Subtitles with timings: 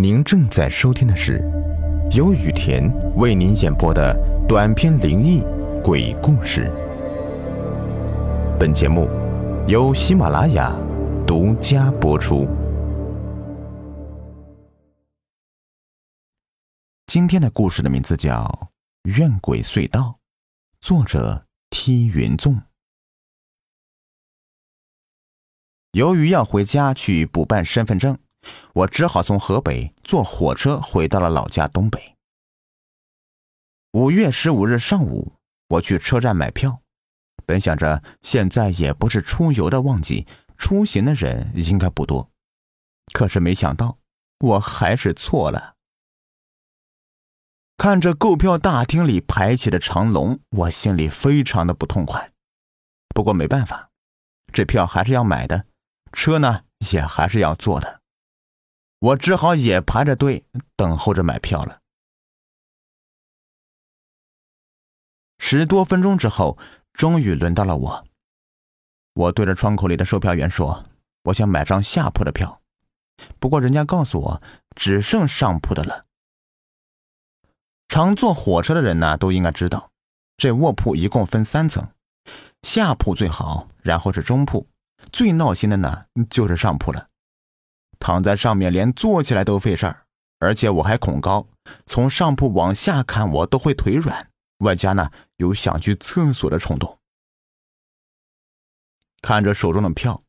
[0.00, 1.42] 您正在收听的是
[2.12, 4.16] 由雨田为您演播的
[4.46, 5.42] 短篇灵异
[5.82, 6.70] 鬼故事。
[8.60, 9.08] 本节目
[9.66, 10.72] 由喜马拉雅
[11.26, 12.46] 独家播出。
[17.08, 18.44] 今天的故事的名字叫
[19.16, 20.14] 《怨鬼隧道》，
[20.80, 22.62] 作者梯云纵。
[25.90, 28.16] 由于要回家去补办身份证。
[28.74, 32.16] 我只好从河北坐火车回到了老家东北。
[33.92, 35.32] 五月十五日上午，
[35.68, 36.82] 我去车站买票，
[37.46, 42.30] 本想着现在也不是出游的旺季，出行的人应该不多。
[43.12, 43.98] 可是没想到，
[44.38, 45.74] 我还是错了。
[47.76, 52.32] 看着购票大厅里排起的长龙，我心里非常的不痛快。
[53.14, 53.90] 不过没办法，
[54.52, 55.66] 这票还是要买的，
[56.12, 57.97] 车呢也还是要坐的。
[59.00, 60.44] 我只好也排着队
[60.74, 61.80] 等候着买票了。
[65.38, 66.58] 十多分钟之后，
[66.92, 68.06] 终于轮到了我。
[69.14, 70.84] 我对着窗口里的售票员说
[71.24, 72.60] ：“我想买张下铺的票，
[73.38, 74.42] 不过人家告诉我
[74.74, 76.06] 只剩上铺的了。”
[77.88, 79.90] 常坐火车的人呢，都应该知道，
[80.36, 81.92] 这卧铺一共分三层，
[82.62, 84.68] 下铺最好，然后是中铺，
[85.10, 87.08] 最闹心的呢就是上铺了。
[87.98, 90.06] 躺在上面，连坐起来都费事儿，
[90.38, 91.48] 而且我还恐高，
[91.84, 96.98] 从上铺往下看，我都会腿软，外加呢有想去厕所的冲动。
[99.20, 100.22] 看着手中的票，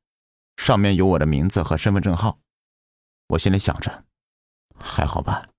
[0.57, 2.39] 上面有我的名字和身份证号，
[3.27, 4.05] 我心里想着，
[4.79, 5.49] 还好吧，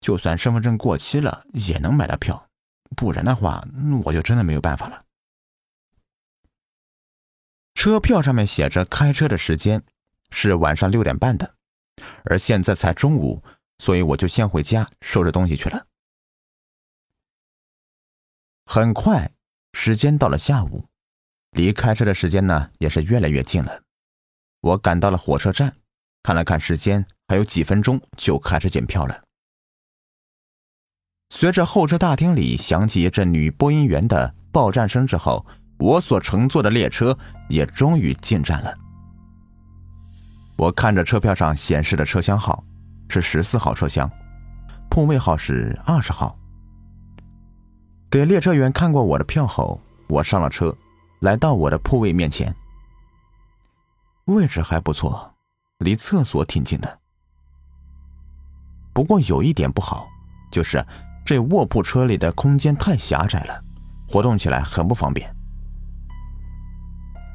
[0.00, 2.48] 就算身份证过期了也能买到票，
[2.96, 3.64] 不然的话
[4.04, 5.02] 我就真的没有办法了。
[7.74, 9.84] 车票上面写着开车的时间。
[10.38, 11.54] 是晚上六点半的，
[12.24, 13.42] 而现在才中午，
[13.78, 15.86] 所以我就先回家收拾东西去了。
[18.66, 19.32] 很快，
[19.72, 20.84] 时间到了下午，
[21.52, 23.82] 离开车的时间呢也是越来越近了。
[24.60, 25.74] 我赶到了火车站，
[26.22, 29.24] 看了看时间，还有几分钟就开始检票了。
[31.30, 35.46] 随着候车大厅里响起一阵女播音员的报站声之后，
[35.78, 37.18] 我所乘坐的列车
[37.48, 38.85] 也终于进站了。
[40.56, 42.64] 我看着车票上显示的车厢号
[43.08, 44.10] 是十四号车厢，
[44.88, 46.36] 铺位号是二十号。
[48.10, 49.78] 给列车员看过我的票后，
[50.08, 50.74] 我上了车，
[51.20, 52.54] 来到我的铺位面前。
[54.24, 55.34] 位置还不错，
[55.78, 56.98] 离厕所挺近的。
[58.94, 60.08] 不过有一点不好，
[60.50, 60.84] 就是
[61.24, 63.62] 这卧铺车里的空间太狭窄了，
[64.08, 65.30] 活动起来很不方便。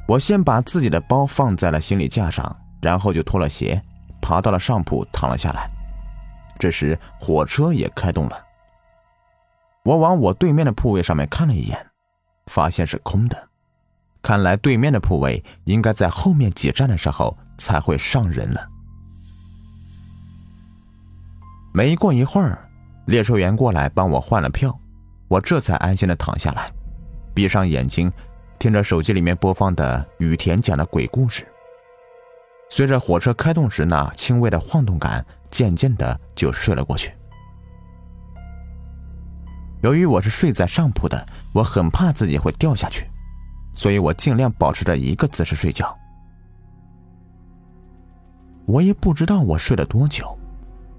[0.07, 2.60] 我先把自己的包放在了行李架上。
[2.81, 3.81] 然后就脱了鞋，
[4.21, 5.69] 爬到了上铺躺了下来。
[6.59, 8.45] 这时火车也开动了。
[9.83, 11.87] 我往我对面的铺位上面看了一眼，
[12.47, 13.49] 发现是空的。
[14.21, 18.69] 看来对面的铺位应该在后面几站的时候才会上人了。
[21.73, 22.69] 没过一会儿，
[23.05, 24.79] 列车员过来帮我换了票，
[25.27, 26.69] 我这才安心的躺下来，
[27.33, 28.11] 闭上眼睛，
[28.59, 31.47] 听着手机里面播放的雨田讲的鬼故事。
[32.73, 37.13] 随着火车开动时那轻微的晃动感，渐渐的就睡了过去。
[39.83, 43.05] 由于我是睡在上铺的，我很怕自己会掉下去，
[43.75, 45.93] 所以我尽量保持着一个姿势睡觉。
[48.65, 50.39] 我也不知道我睡了多久，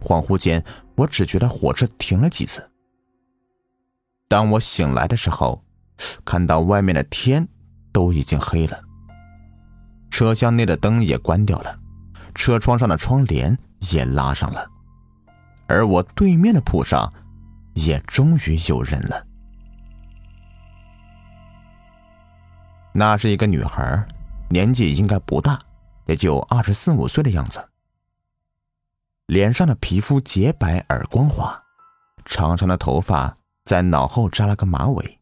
[0.02, 0.62] 恍惚间，
[0.94, 2.70] 我只觉得火车停了几次。
[4.28, 5.64] 当我醒来的时候，
[6.22, 7.48] 看到外面的天
[7.92, 8.78] 都已经黑了。
[10.12, 11.80] 车厢内的灯也关掉了，
[12.34, 13.58] 车窗上的窗帘
[13.90, 14.70] 也拉上了，
[15.66, 17.10] 而我对面的铺上
[17.72, 19.26] 也终于有人了。
[22.92, 24.06] 那是一个女孩，
[24.50, 25.58] 年纪应该不大，
[26.04, 27.70] 也就二十四五岁的样子。
[29.26, 31.58] 脸上的皮肤洁白而光滑，
[32.26, 33.34] 长长的头发
[33.64, 35.18] 在脑后扎了个马尾。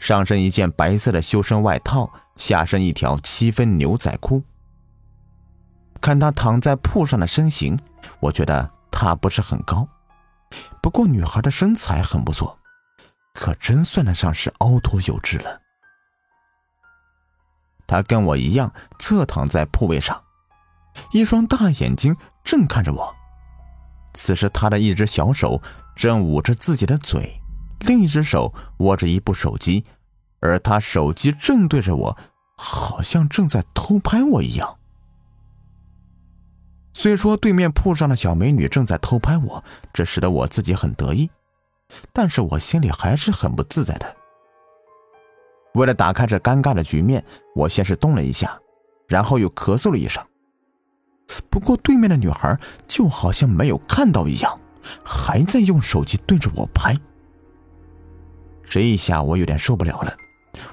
[0.00, 4.42] 上身一件白色的修身外套，下身一条七分牛仔裤。
[6.00, 7.78] 看她躺在铺上的身形，
[8.18, 9.86] 我觉得她不是很高，
[10.82, 12.58] 不过女孩的身材很不错，
[13.34, 15.60] 可真算得上是凹凸有致了。
[17.86, 20.24] 她跟我一样侧躺在铺位上，
[21.12, 23.14] 一双大眼睛正看着我。
[24.14, 25.60] 此时，她的一只小手
[25.94, 27.42] 正捂着自己的嘴。
[27.80, 29.84] 另一只手握着一部手机，
[30.40, 32.18] 而他手机正对着我，
[32.56, 34.78] 好像正在偷拍我一样。
[36.92, 41.30] 虽说对面铺上的小美女正在偷拍我，这使得我自己很得意，
[42.12, 44.16] 但是我心里还是很不自在的。
[45.74, 47.24] 为了打开这尴尬的局面，
[47.54, 48.58] 我先是动了一下，
[49.08, 50.22] 然后又咳嗽了一声。
[51.48, 54.60] 不过对面的女孩就好像没有看到一样，
[55.04, 56.94] 还在用手机对着我拍。
[58.70, 60.16] 这一下我有点受不了了，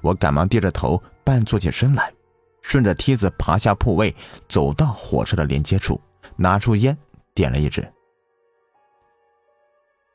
[0.04, 2.14] 我赶忙低着头，半坐起身来，
[2.62, 4.16] 顺着梯子爬下铺位，
[4.48, 6.00] 走到火车的连接处，
[6.36, 6.96] 拿出烟
[7.34, 7.92] 点了一支。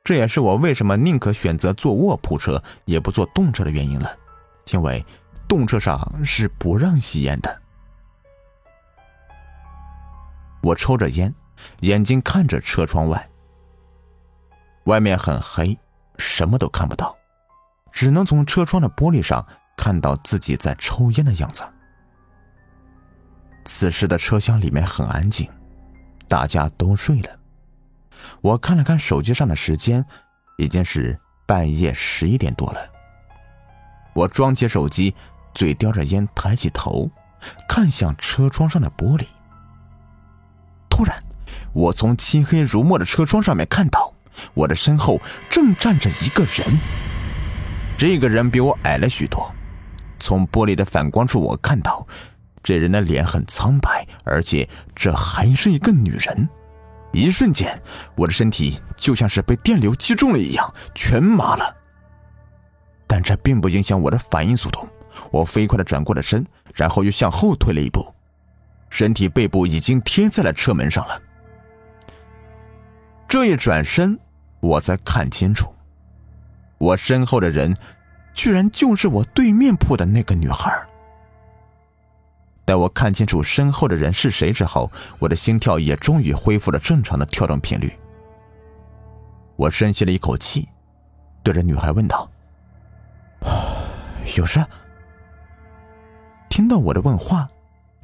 [0.05, 4.17] 这也是我为什么宁可选择坐卧铺车也不坐动车的原因了，
[4.73, 5.05] 因为
[5.49, 7.62] 动车上是不让吸烟的。
[10.62, 11.34] 我抽着烟，
[11.81, 13.29] 眼睛看着车窗外，
[14.84, 15.76] 外面很黑，
[16.17, 17.17] 什么都看不到。
[17.93, 19.47] 只能从车窗的玻璃上
[19.77, 21.62] 看到自己在抽烟的样子。
[23.65, 25.49] 此时的车厢里面很安静，
[26.27, 27.39] 大家都睡了。
[28.41, 30.05] 我看了看手机上的时间，
[30.59, 32.81] 已经是半夜十一点多了。
[34.15, 35.15] 我装起手机，
[35.55, 37.11] 嘴叼着烟，抬起头，
[37.69, 39.27] 看向车窗上的玻璃。
[40.89, 41.23] 突然，
[41.73, 44.15] 我从漆黑如墨的车窗上面看到，
[44.55, 46.79] 我的身后正站着一个人。
[48.04, 49.54] 这个人比我矮了许多，
[50.19, 52.04] 从玻璃的反光处，我看到
[52.60, 56.49] 这人的脸很苍白，而且这还是一个女人。
[57.12, 57.81] 一瞬间，
[58.16, 61.76] 我的身体就像是被电流击中了一样，全麻了。
[63.06, 64.88] 但这并不影响我的反应速度，
[65.31, 66.44] 我飞快的转过了身，
[66.75, 68.12] 然后又向后退了一步，
[68.90, 71.22] 身体背部已经贴在了车门上了。
[73.28, 74.19] 这一转身，
[74.58, 75.72] 我才看清楚。
[76.82, 77.76] 我身后的人，
[78.34, 80.69] 居然就是我对面铺的那个女孩。
[82.64, 84.90] 待我看清楚身后的人是谁之后，
[85.20, 87.96] 我的心跳也终于恢复了正常的跳动频率。
[89.55, 90.69] 我深吸了一口气，
[91.44, 92.29] 对着女孩问道
[94.37, 94.58] ：“有事？”
[96.50, 97.49] 听到我的问话，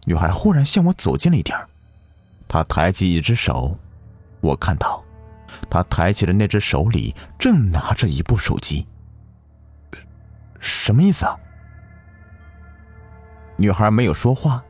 [0.04, 1.58] 女孩忽然向我走近了一点
[2.46, 3.76] 她抬起一只手，
[4.40, 5.04] 我看到。
[5.70, 8.86] 他抬起的那只手里正拿着一部手机，
[10.60, 11.36] 什么意思啊？
[13.56, 14.64] 女孩没有说话，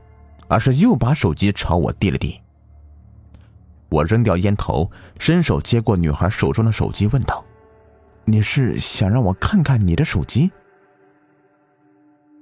[0.47, 2.41] 而是又把手机朝我递了递。
[3.89, 7.43] 我扔掉烟头，伸手接过女孩手中的手机，问道
[8.25, 10.51] ：“你是想让我看看你的手机？”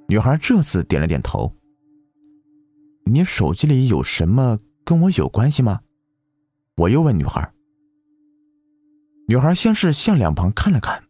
[0.08, 1.54] 女孩这次点了点头。
[3.06, 5.82] 你手机里有什么跟我有关系吗？
[6.76, 7.50] 我又问女孩。
[9.30, 11.04] 女孩先是向两旁看了看，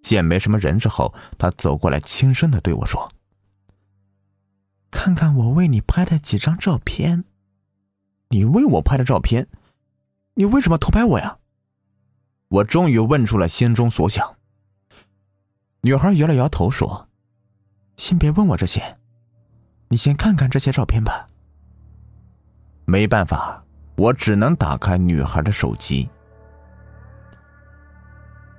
[0.00, 3.12] 见没什么人之后，她走过来，轻声的对我说
[4.92, 7.24] ：“看看我为你拍的几张照片。
[8.28, 9.48] 你为我拍的照片，
[10.34, 11.38] 你为什么偷拍我呀？”
[12.48, 14.36] 我终于问出了心中所想。
[15.80, 17.08] 女孩摇了摇头说
[17.96, 18.98] ：“先别问我这些，
[19.88, 21.26] 你先看看这些照片吧。”
[22.86, 23.64] 没办法，
[23.96, 26.08] 我只能打开女孩的手机。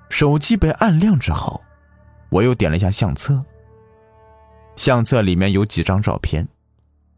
[0.09, 1.63] 手机被按亮之后，
[2.29, 3.43] 我又点了一下相册。
[4.75, 6.47] 相册里面有几张照片，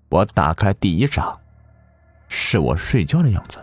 [0.10, 1.40] 我打开第一张，
[2.28, 3.58] 是我睡觉的样子。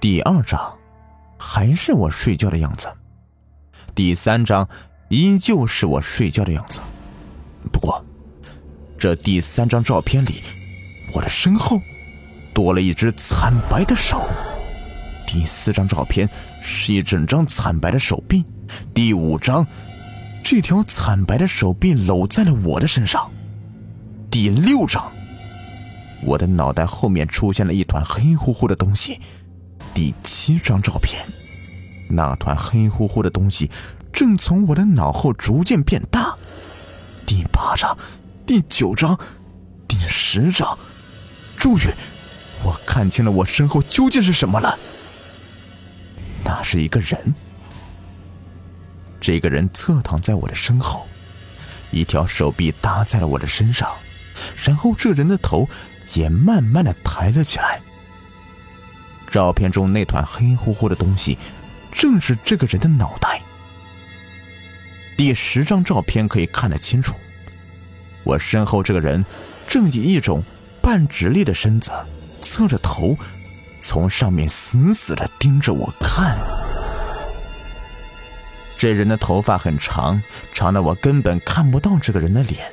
[0.00, 0.78] 第二张，
[1.38, 2.88] 还是我睡觉的样子。
[3.94, 4.68] 第三张，
[5.08, 6.80] 依旧是我睡觉的样子。
[7.72, 8.04] 不过，
[8.98, 10.42] 这第三张照片里，
[11.14, 11.78] 我的身后
[12.54, 14.22] 多了一只惨白的手。
[15.36, 16.26] 第四张照片
[16.62, 18.42] 是一整张惨白的手臂，
[18.94, 19.66] 第五张，
[20.42, 23.30] 这条惨白的手臂搂在了我的身上。
[24.30, 25.12] 第六张，
[26.22, 29.20] 我的脑袋后面出现了一团黑乎乎的东西。
[29.92, 31.22] 第七张照片，
[32.08, 33.70] 那团黑乎乎的东西
[34.10, 36.34] 正从我的脑后逐渐变大。
[37.26, 37.94] 第八张，
[38.46, 39.18] 第九张，
[39.86, 40.78] 第十张，
[41.58, 41.92] 终于，
[42.64, 44.78] 我看清了我身后究竟是什么了。
[46.46, 47.34] 那是一个人，
[49.20, 51.06] 这个人侧躺在我的身后，
[51.90, 53.90] 一条手臂搭在了我的身上，
[54.64, 55.68] 然后这人的头
[56.14, 57.80] 也慢慢的抬了起来。
[59.28, 61.36] 照片中那团黑乎乎的东西，
[61.90, 63.42] 正是这个人的脑袋。
[65.16, 67.12] 第十张照片可以看得清楚，
[68.22, 69.24] 我身后这个人
[69.66, 70.44] 正以一种
[70.80, 71.90] 半直立的身子，
[72.40, 73.16] 侧着头。
[73.86, 76.36] 从上面死死的盯着我看，
[78.76, 80.20] 这人的头发很长，
[80.52, 82.66] 长的我根本看不到这个人的脸。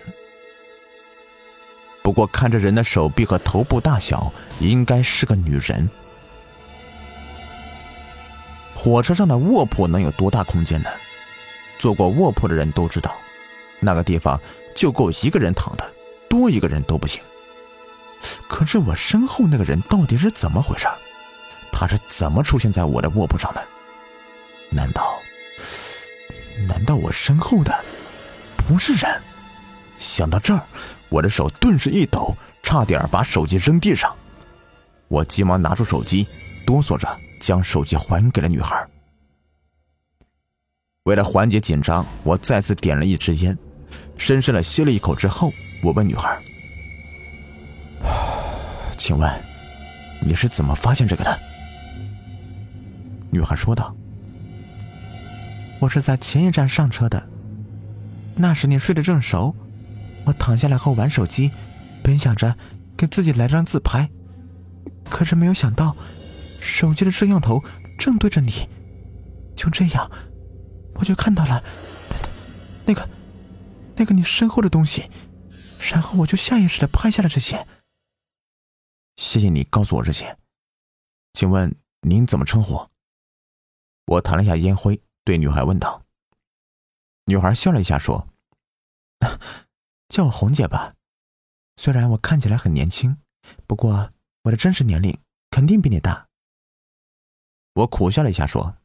[2.02, 5.88] 不过看着人的手臂和头部大小，应该是个女人。
[8.74, 10.90] 火车上的卧铺能有多大空间呢？
[11.78, 13.14] 坐过卧铺的人都知道，
[13.80, 14.42] 那个地方
[14.76, 15.94] 就够一个人躺的，
[16.28, 17.22] 多一个人都不行。
[18.48, 20.88] 可是我身后那个人到底是怎么回事？
[21.72, 23.68] 他是怎么出现在我的卧铺上的？
[24.70, 25.22] 难道，
[26.68, 27.74] 难道我身后的
[28.58, 29.22] 不是人？
[29.98, 30.62] 想到这儿，
[31.10, 34.16] 我的手顿时一抖，差点把手机扔地上。
[35.08, 36.28] 我急忙拿出手机，
[36.66, 37.08] 哆嗦着
[37.40, 38.88] 将手机还给了女孩。
[41.04, 43.58] 为了缓解紧张，我再次点了一支烟，
[44.18, 45.52] 深深的吸了一口之后，
[45.84, 46.40] 我问女孩
[49.04, 49.30] ：“请问，
[50.22, 51.40] 你是怎么发现这个的？”
[53.32, 53.94] 女孩说道
[55.82, 57.30] ：“我是在前一站上车的，
[58.38, 59.54] 那时你睡得正熟。”
[60.24, 61.52] 我躺下来后玩手机，
[62.02, 62.56] 本想着
[62.96, 64.10] 给自己来张自拍，
[65.10, 65.98] 可是没有想到，
[66.62, 67.62] 手机的摄像头
[68.00, 68.70] 正对着你。
[69.54, 70.10] 就这样，
[70.94, 71.62] 我就看到了
[72.86, 73.10] 那个、
[73.98, 75.10] 那个你身后的东西，
[75.92, 77.68] 然后我就下意识的拍下了这些。
[79.16, 80.38] 谢谢你告诉我这些，
[81.34, 82.88] 请问您怎么称呼？
[84.06, 86.04] 我弹了一下烟灰，对女孩问道。
[87.26, 88.28] 女孩笑了一下说。
[90.10, 90.96] 叫我红姐吧，
[91.78, 93.18] 虽然我看起来很年轻，
[93.66, 94.12] 不过
[94.44, 95.18] 我的真实年龄
[95.50, 96.28] 肯定比你大。
[97.74, 98.78] 我苦笑了一下说：“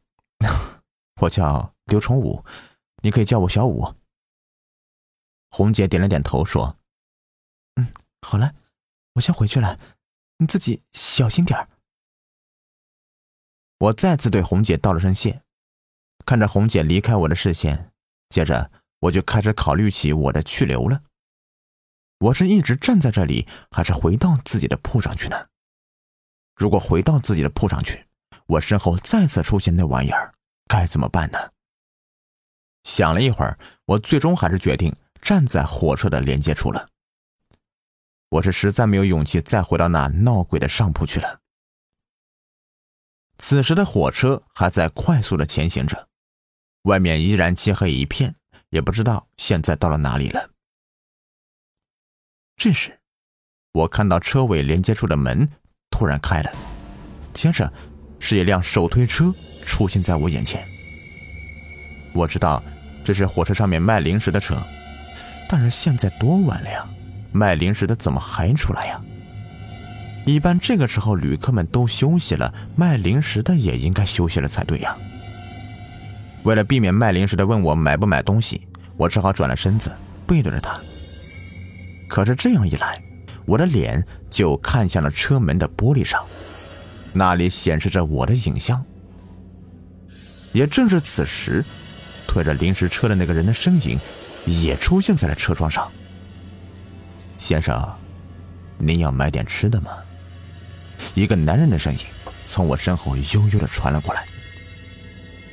[1.21, 2.43] 我叫刘崇武，
[3.03, 3.93] 你可以叫我小五。”
[5.51, 6.79] 红姐点了点头说
[7.75, 8.55] ：“嗯，好了，
[9.13, 9.79] 我先回去了，
[10.39, 11.69] 你自己小心点儿。”
[13.79, 15.41] 我再次对红姐道了声谢，
[16.25, 17.93] 看着红姐离开我的视线，
[18.29, 21.03] 接着我就开始考虑起我的去留了。
[22.19, 25.47] 我是一直站在这里，还是回到自己的铺上去呢？
[26.57, 28.07] 如果回到自己的铺上去，
[28.47, 30.33] 我身后再次出现那玩意儿，
[30.67, 31.37] 该怎么办呢？
[32.83, 36.89] 想了一会儿，我最终还是决定站在火车的连接处了。
[38.29, 41.39] 我是实在没有勇气再回到那闹鬼的上铺去了。
[43.37, 46.07] 此时的火车还在快速的前行着，
[46.83, 48.35] 外面依然漆黑一片，
[48.69, 50.51] 也不知道现在到了哪里了。
[52.55, 52.99] 这时，
[53.71, 55.49] 我看到车尾连接处的门
[55.89, 56.51] 突然开了，
[57.33, 57.71] 接着
[58.19, 59.33] 是一辆手推车
[59.65, 60.63] 出现在我眼前。
[62.13, 62.61] 我知道
[63.03, 64.61] 这是火车上面卖零食的车，
[65.47, 66.89] 但是现在多晚了呀，
[67.31, 69.01] 卖零食的怎么还出来呀？
[70.25, 74.95] 一般这个时候旅客们都休息了，卖零食的也应该休息了才对呀。
[76.43, 79.91] 为了避免卖零食的问我买不买东西，我只好转了身子，
[80.27, 80.79] 背对着他。
[82.07, 83.01] 可是这样一来，
[83.45, 86.23] 我的脸就看向了车门的玻璃上，
[87.13, 88.83] 那里显示着我的影像。
[90.51, 91.63] 也正是此时，
[92.27, 93.99] 推着临时车的那个人的身影
[94.45, 95.91] 也出现在了车窗上。
[97.39, 97.81] 先生，
[98.77, 99.91] 您要买点吃的吗？
[101.15, 101.99] 一个男人的声音
[102.45, 104.27] 从我身后悠悠的传了过来。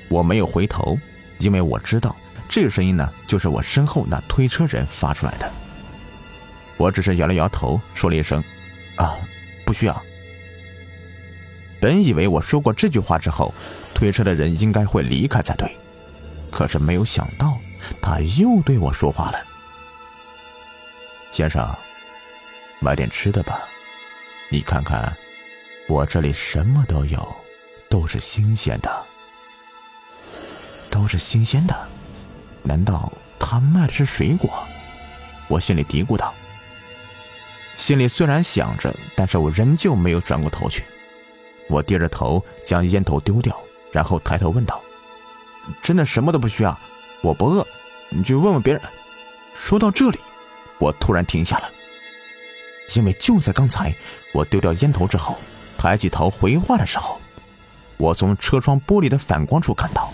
[0.08, 0.98] 我没有回头，
[1.38, 2.14] 因为我知道
[2.48, 5.50] 这个声音呢，就是我身后那推车人发出来的。
[6.76, 8.42] 我只是摇了摇头，说了一声
[8.98, 9.16] ：“啊，
[9.64, 10.02] 不需要。”
[11.80, 13.54] 本以为我说过这句话之后，
[13.94, 15.70] 推车的人应该会离开才对，
[16.50, 17.56] 可是没有想到，
[18.02, 19.38] 他又对我说话了
[21.36, 21.62] ：“先生，
[22.78, 23.60] 买点吃的吧，
[24.48, 25.14] 你看看，
[25.86, 27.36] 我这里什么都有，
[27.90, 29.04] 都是新鲜的，
[30.90, 31.76] 都是新鲜的。
[32.62, 34.66] 难道他卖的是水果？”
[35.46, 36.32] 我心里嘀咕道。
[37.76, 40.84] 心里虽然想着，但是我仍旧没有转过头去。
[41.68, 43.54] 我低着头将烟头丢掉，
[43.92, 44.82] 然后抬头问道
[45.84, 46.78] ：“真的什么都不需要？
[47.20, 47.66] 我不饿，
[48.08, 48.80] 你去问问别人。”
[49.54, 50.18] 说到这里，
[50.78, 51.70] 我突然停下了，
[52.94, 53.94] 因为就在刚才，
[54.32, 55.38] 我丢掉烟头之后，
[55.78, 57.20] 抬起头回话的时候，
[57.96, 60.12] 我从车窗玻璃的反光处看到，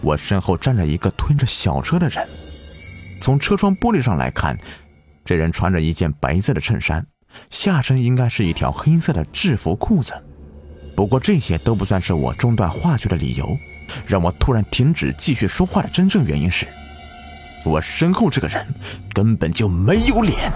[0.00, 2.28] 我身后站着一个推着小车的人。
[3.20, 4.58] 从车窗玻璃上来看。
[5.26, 7.06] 这人穿着一件白色的衬衫，
[7.48, 10.12] 下身应该是一条黑色的制服裤子。
[10.94, 13.48] 不过这些都不算是我中断话剧的理由。
[14.06, 16.66] 让我突然停止继续说话的真正原因是，
[17.64, 18.64] 我身后这个人
[19.12, 20.52] 根本就没有脸。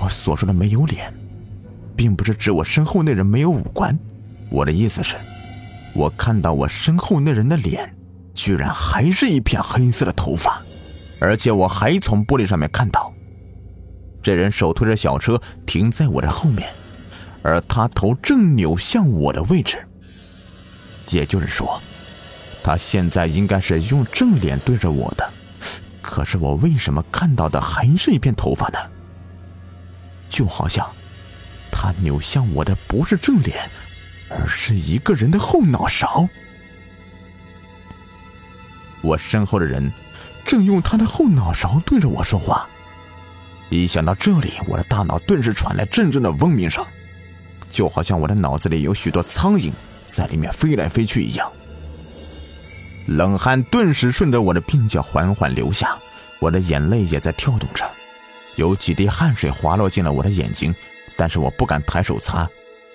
[0.00, 1.12] 我所说的没有脸，
[1.96, 3.98] 并不是指我身后那人没有五官。
[4.48, 5.16] 我的意思是，
[5.92, 7.94] 我看到我身后那人的脸，
[8.34, 10.62] 居然还是一片黑色的头发，
[11.20, 13.12] 而且我还从玻璃上面看到。
[14.22, 16.68] 这人手推着小车停在我的后面，
[17.42, 19.78] 而他头正扭向我的位置。
[21.10, 21.80] 也就是说，
[22.62, 25.32] 他现在应该是用正脸对着我的。
[26.06, 28.78] 可是我为什么看到的还是一片头发呢？
[30.30, 30.88] 就好像
[31.70, 33.68] 他扭向我的不是正脸，
[34.30, 36.28] 而是一个人的后脑勺。
[39.02, 39.92] 我身后的人
[40.44, 42.68] 正用他的后脑勺对着我说话。
[43.68, 46.86] 一想到这里，我的大脑顿时传来阵阵的嗡鸣声，
[47.68, 49.72] 就好像我的脑子里有许多苍蝇
[50.06, 51.52] 在里面飞来飞去一样。
[53.06, 55.96] 冷汗顿时顺着我的鬓角缓缓流下，
[56.40, 57.88] 我的眼泪也在跳动着，
[58.56, 60.74] 有几滴汗水滑落进了我的眼睛，
[61.16, 62.48] 但是我不敢抬手擦，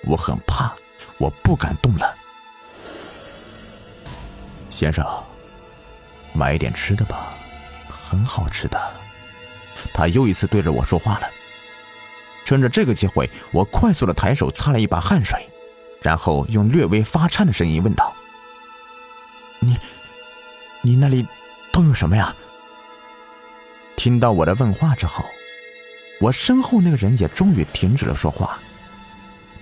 [0.04, 0.72] 我很怕，
[1.18, 2.14] 我不敢动了。
[4.68, 5.06] 先生，
[6.34, 7.32] 买一点吃的吧，
[7.88, 8.78] 很好吃的。
[9.94, 11.28] 他又一次对着我说话了。
[12.44, 15.38] 趁着这个机会，我快速的抬手擦了一把汗水，
[16.02, 18.12] 然后用略微发颤的声音问道
[19.60, 19.78] ：“你，
[20.82, 21.26] 你那里
[21.72, 22.34] 都有什么呀？”
[23.96, 25.24] 听到我的问话之后，
[26.20, 28.58] 我身后那个人也终于停止了说话。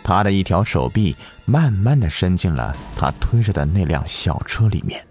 [0.02, 5.06] 他的一条手臂慢慢的伸进了他推着的那辆小车里面。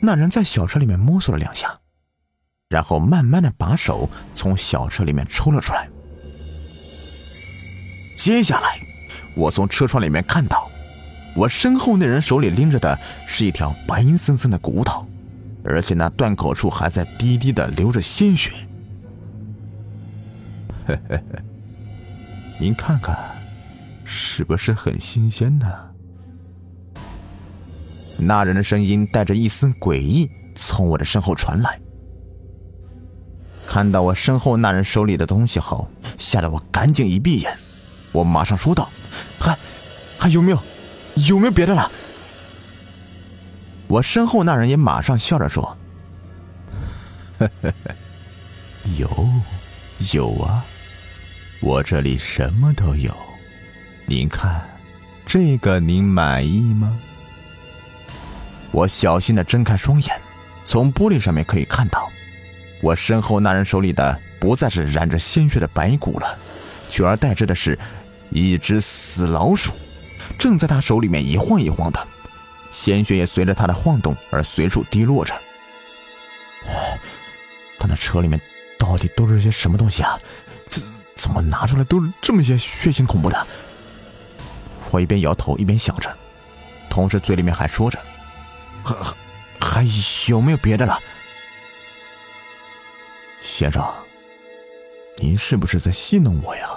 [0.00, 1.80] 那人在小车里面摸索了两下。
[2.70, 5.88] 然后慢慢的把手从小车里面抽了出来。
[8.18, 8.80] 接下来，
[9.36, 10.68] 我从车窗里面看到，
[11.36, 15.06] 我身后那人手里拎着的是一条白森森的骨头，
[15.64, 18.52] 而且那断口处还在滴滴的流着鲜血。
[20.86, 21.44] 嘿嘿嘿，
[22.60, 23.18] 您看看，
[24.04, 25.66] 是不是很新鲜呢？
[28.16, 31.80] 那人的声音带着一丝诡异，从我的身后传来。
[33.66, 37.52] 看到我身后那人手里的东西后，吓得我赶紧一闭眼。
[38.12, 38.88] 我马上说道
[39.40, 39.58] ：“还
[40.16, 40.58] 还有没有？
[41.16, 41.90] 有没有别的了？”
[43.86, 45.76] 我身后那人也马上笑着说
[47.38, 47.72] ：“呵呵，
[48.98, 49.28] 有
[50.12, 50.64] 有啊，
[51.60, 53.14] 我这里什么都有。
[54.06, 54.62] 您看，
[55.24, 56.98] 这个您满意吗？”
[58.72, 60.20] 我小心的睁开双眼，
[60.64, 62.10] 从玻璃上面可以看到。
[62.82, 66.38] 我身后那人手里的不再是染着鲜血的白骨了，
[66.90, 67.78] 取而代之的是
[68.30, 69.72] 一只死老鼠，
[70.38, 72.06] 正在他手里面一晃一晃的，
[72.70, 75.34] 鲜血也随着他的晃动而随处滴落着。
[77.78, 78.40] 他那车里面
[78.78, 80.18] 到底都是些什么东西啊？
[80.66, 80.82] 怎
[81.14, 83.46] 怎么拿出来都是这么些血腥恐怖的？
[84.90, 86.16] 我一边摇头一边想着，
[86.88, 87.98] 同时嘴里面还说着
[88.84, 88.94] ：“还
[89.58, 89.86] 还
[90.28, 90.98] 有没有别的了？”
[93.42, 93.84] 先生，
[95.18, 96.68] 您是不是在戏弄我呀？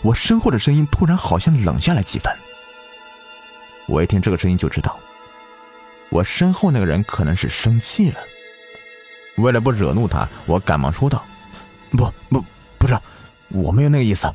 [0.00, 2.32] 我身后的声音突然好像冷下来几分。
[3.86, 4.98] 我一听这个声音就知道，
[6.08, 8.18] 我身后那个人可能是生气了。
[9.36, 11.24] 为了不惹怒他，我赶忙说道
[11.92, 12.44] ：“不不，
[12.78, 12.98] 不是，
[13.48, 14.32] 我没有那个意思，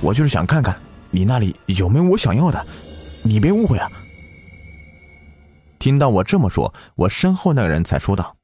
[0.00, 2.66] 我就是想看看你那里有没有我想要的，
[3.22, 3.90] 你别误会啊。”
[5.78, 8.36] 听到我这么说，我身后那个人才说道：“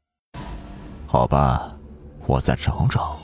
[1.06, 1.68] 好吧。”
[2.26, 3.21] 我再找找。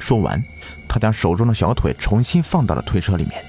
[0.00, 0.40] 说完，
[0.88, 3.44] 他将手中的小腿重新放到了推车里面，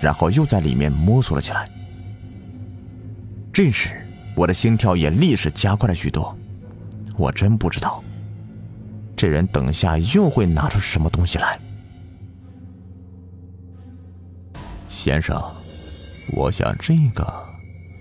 [0.00, 1.68] 然后又在里面摸索了起来。
[3.52, 6.36] 这时，我的心跳也立时加快了许多。
[7.16, 8.02] 我真不知道，
[9.14, 11.60] 这人等下又会拿出什么东西来。
[14.88, 15.40] 先生，
[16.34, 17.30] 我想这个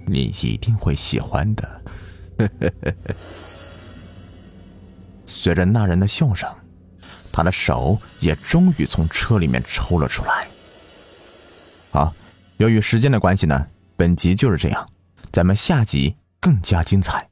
[0.05, 1.81] 你一定会喜欢的。
[2.37, 3.15] 呵呵呵呵。
[5.25, 6.49] 随着那人的笑声，
[7.31, 10.47] 他的手也终于从车里面抽了出来。
[11.91, 12.13] 好，
[12.57, 13.67] 由于时间的关系呢，
[13.97, 14.87] 本集就是这样，
[15.31, 17.30] 咱们下集更加精彩。